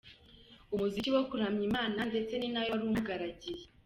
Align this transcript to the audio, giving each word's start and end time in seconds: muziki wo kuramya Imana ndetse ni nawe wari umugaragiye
muziki 0.77 1.09
wo 1.15 1.23
kuramya 1.29 1.63
Imana 1.69 1.99
ndetse 2.09 2.33
ni 2.37 2.49
nawe 2.53 2.67
wari 2.71 2.83
umugaragiye 2.89 3.63